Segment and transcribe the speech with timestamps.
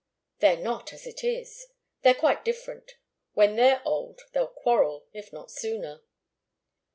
[0.39, 1.67] "They're not, as it is.
[2.01, 2.95] They're quite different.
[3.33, 6.01] When they're old, they'll quarrel if not sooner."